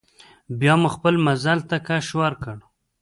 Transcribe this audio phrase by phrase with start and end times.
[0.59, 2.57] بیا مو خپل مزل ته کش ورکړ.